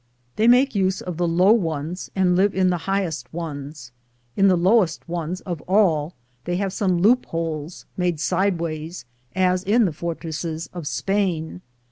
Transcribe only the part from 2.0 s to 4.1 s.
and live in the highest ones.